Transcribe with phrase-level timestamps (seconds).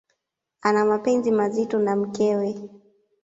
[0.61, 2.69] Ana mapenzi mazito na mkewe.